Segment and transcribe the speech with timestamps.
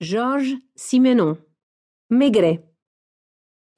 [0.00, 1.36] Georges Simenon.
[2.14, 2.62] Maigret.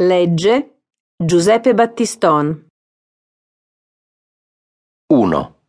[0.03, 0.83] Legge
[1.17, 2.67] Giuseppe Battiston.
[5.15, 5.61] 1.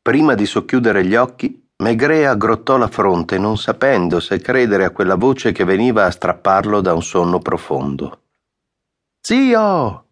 [0.00, 5.16] Prima di socchiudere gli occhi, Maigret aggrottò la fronte, non sapendo se credere a quella
[5.16, 8.22] voce che veniva a strapparlo da un sonno profondo.
[9.20, 10.06] Zio!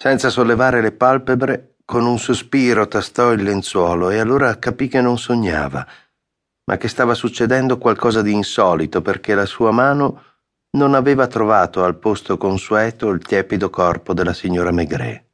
[0.00, 5.18] Senza sollevare le palpebre, con un sospiro tastò il lenzuolo e allora capì che non
[5.18, 5.84] sognava
[6.68, 10.22] ma che stava succedendo qualcosa di insolito perché la sua mano
[10.72, 15.24] non aveva trovato al posto consueto il tiepido corpo della signora Maigret.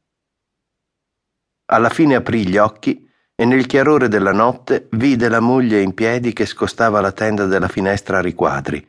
[1.71, 3.05] Alla fine aprì gli occhi
[3.35, 7.67] e nel chiarore della notte vide la moglie in piedi che scostava la tenda della
[7.67, 8.87] finestra a riquadri,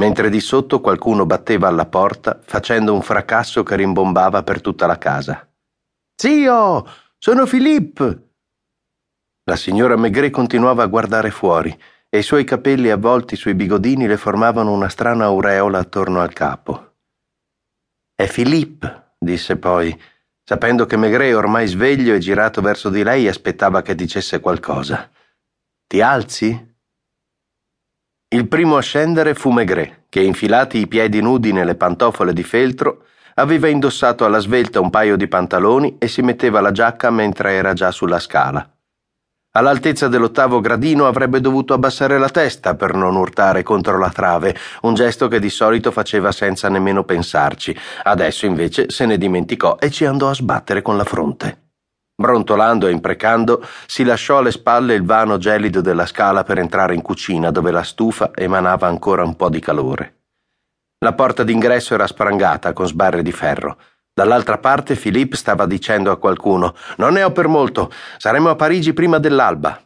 [0.00, 4.98] mentre di sotto qualcuno batteva alla porta facendo un fracasso che rimbombava per tutta la
[4.98, 5.48] casa.
[6.16, 6.84] Zio,
[7.18, 8.33] sono Philippe!
[9.46, 14.16] La signora Maigret continuava a guardare fuori e i suoi capelli avvolti sui bigodini le
[14.16, 16.94] formavano una strana aureola attorno al capo.
[18.14, 19.94] È Philippe, disse poi,
[20.42, 25.10] sapendo che Maigret, ormai sveglio e girato verso di lei, aspettava che dicesse qualcosa.
[25.86, 26.76] Ti alzi?
[28.28, 33.04] Il primo a scendere fu Maigret, che, infilati i piedi nudi nelle pantofole di feltro,
[33.34, 37.74] aveva indossato alla svelta un paio di pantaloni e si metteva la giacca mentre era
[37.74, 38.73] già sulla scala.
[39.56, 44.94] All'altezza dell'ottavo gradino avrebbe dovuto abbassare la testa per non urtare contro la trave, un
[44.94, 47.76] gesto che di solito faceva senza nemmeno pensarci.
[48.02, 51.68] Adesso invece se ne dimenticò e ci andò a sbattere con la fronte.
[52.16, 57.02] Brontolando e imprecando, si lasciò alle spalle il vano gelido della scala per entrare in
[57.02, 60.22] cucina, dove la stufa emanava ancora un po' di calore.
[60.98, 63.76] La porta d'ingresso era sprangata con sbarre di ferro.
[64.14, 68.92] Dall'altra parte Philippe stava dicendo a qualcuno Non ne ho per molto, saremo a Parigi
[68.92, 69.76] prima dell'alba.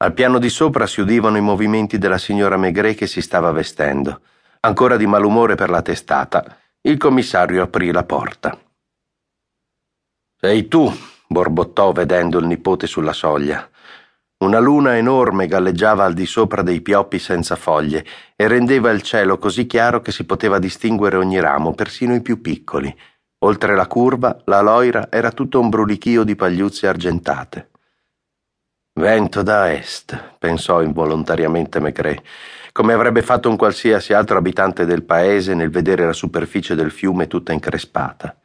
[0.00, 4.20] Al piano di sopra si udivano i movimenti della signora Maigret che si stava vestendo.
[4.60, 8.56] Ancora di malumore per la testata, il commissario aprì la porta.
[10.38, 10.92] Sei tu,
[11.26, 13.66] borbottò vedendo il nipote sulla soglia.
[14.44, 18.04] Una luna enorme galleggiava al di sopra dei pioppi senza foglie
[18.36, 22.42] e rendeva il cielo così chiaro che si poteva distinguere ogni ramo, persino i più
[22.42, 22.94] piccoli.
[23.40, 27.70] Oltre la curva, la loira era tutto un brulichio di pagliuzze argentate.
[28.98, 32.20] Vento da est, pensò involontariamente Maigret,
[32.72, 37.28] come avrebbe fatto un qualsiasi altro abitante del paese nel vedere la superficie del fiume
[37.28, 38.36] tutta increspata.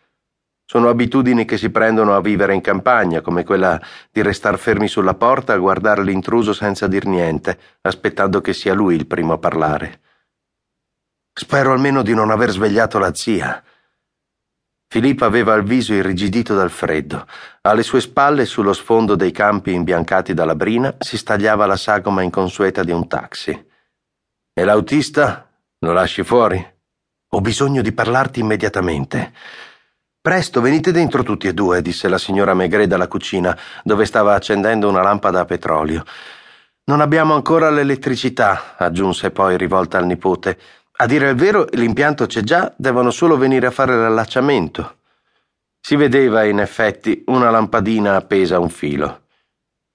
[0.64, 3.82] Sono abitudini che si prendono a vivere in campagna, come quella
[4.12, 8.94] di restar fermi sulla porta a guardare l'intruso senza dir niente, aspettando che sia lui
[8.96, 10.02] il primo a parlare.
[11.34, 13.62] Spero almeno di non aver svegliato la zia,
[14.94, 17.26] Filippo aveva il viso irrigidito dal freddo.
[17.62, 22.84] Alle sue spalle, sullo sfondo dei campi imbiancati dalla brina, si stagliava la sagoma inconsueta
[22.84, 23.66] di un taxi.
[24.54, 25.50] E l'autista?
[25.80, 26.64] Lo lasci fuori?
[27.30, 29.34] Ho bisogno di parlarti immediatamente.
[30.22, 34.88] Presto, venite dentro tutti e due, disse la signora Maigret dalla cucina, dove stava accendendo
[34.88, 36.04] una lampada a petrolio.
[36.84, 40.60] Non abbiamo ancora l'elettricità, aggiunse poi rivolta al nipote.
[40.98, 44.98] A dire il vero, l'impianto c'è già, devono solo venire a fare l'allacciamento.
[45.80, 49.22] Si vedeva, in effetti, una lampadina appesa a un filo.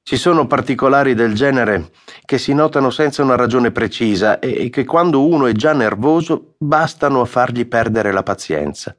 [0.02, 1.90] Ci sono particolari del genere
[2.24, 7.20] che si notano senza una ragione precisa e che quando uno è già nervoso bastano
[7.20, 8.96] a fargli perdere la pazienza.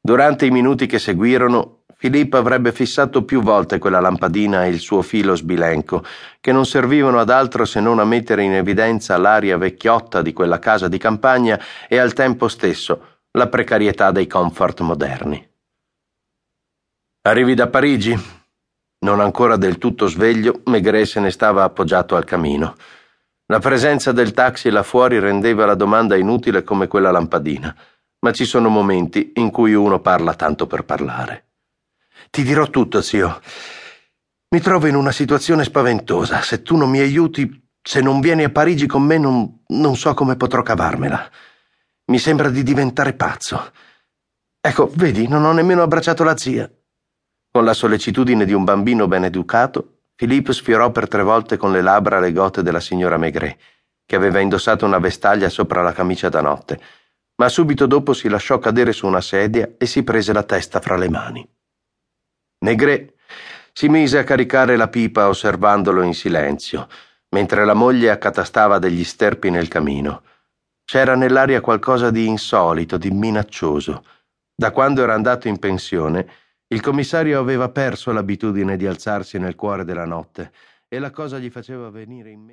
[0.00, 5.02] Durante i minuti che seguirono, Filippo avrebbe fissato più volte quella lampadina e il suo
[5.02, 6.04] filo sbilenco,
[6.40, 10.58] che non servivano ad altro se non a mettere in evidenza l'aria vecchiotta di quella
[10.58, 15.48] casa di campagna e al tempo stesso la precarietà dei comfort moderni.
[17.20, 18.18] Arrivi da Parigi?
[19.04, 22.74] Non ancora del tutto sveglio, Maigret se ne stava appoggiato al camino.
[23.46, 27.72] La presenza del taxi là fuori rendeva la domanda inutile come quella lampadina,
[28.18, 31.46] ma ci sono momenti in cui uno parla tanto per parlare.
[32.30, 33.40] Ti dirò tutto, zio.
[34.50, 36.42] Mi trovo in una situazione spaventosa.
[36.42, 40.12] Se tu non mi aiuti, se non vieni a Parigi con me, non, non so
[40.14, 41.30] come potrò cavarmela.
[42.06, 43.72] Mi sembra di diventare pazzo.
[44.60, 46.70] Ecco, vedi, non ho nemmeno abbracciato la zia.
[47.50, 51.82] Con la sollecitudine di un bambino ben educato, Philippe sfiorò per tre volte con le
[51.82, 53.56] labbra le gote della signora Maigret,
[54.06, 56.80] che aveva indossato una vestaglia sopra la camicia da notte,
[57.36, 60.96] ma subito dopo si lasciò cadere su una sedia e si prese la testa fra
[60.96, 61.48] le mani.
[62.62, 63.14] Maigret
[63.72, 66.88] si mise a caricare la pipa osservandolo in silenzio,
[67.30, 70.22] mentre la moglie accatastava degli sterpi nel camino.
[70.84, 74.04] C'era nell'aria qualcosa di insolito, di minaccioso.
[74.54, 76.28] Da quando era andato in pensione,
[76.68, 80.52] il commissario aveva perso l'abitudine di alzarsi nel cuore della notte
[80.86, 82.50] e la cosa gli faceva venire in mente